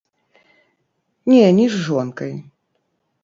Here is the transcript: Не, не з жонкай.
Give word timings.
Не, 1.31 1.41
не 1.59 1.67
з 1.73 1.83
жонкай. 1.89 2.33